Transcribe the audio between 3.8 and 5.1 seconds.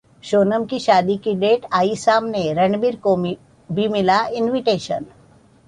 मिला इन्विटेशन!